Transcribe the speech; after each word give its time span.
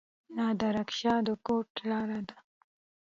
نادر 0.35 0.75
شاه 0.97 1.21
کوټ 1.45 1.69
لاره 1.89 2.19
ده؟ 2.27 2.37